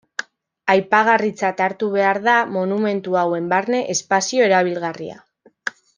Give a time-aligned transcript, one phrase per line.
[0.73, 5.21] Aipagarritzat hartu behar da monumentu hauen barne espazio erabilgarria.